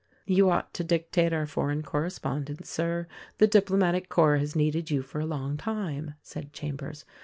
"You 0.25 0.49
ought 0.49 0.73
to 0.73 0.83
dictate 0.83 1.31
our 1.31 1.45
foreign 1.45 1.83
correspondence, 1.83 2.67
Sir. 2.71 3.05
The 3.37 3.45
diplomatic 3.45 4.09
corps 4.09 4.37
has 4.37 4.55
needed 4.55 4.89
you 4.89 5.03
for 5.03 5.19
a 5.19 5.27
long 5.27 5.57
time," 5.57 6.15
said 6.23 6.53
Chambers. 6.53 7.05